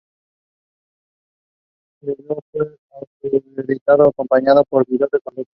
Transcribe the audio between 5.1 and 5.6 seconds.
con letra.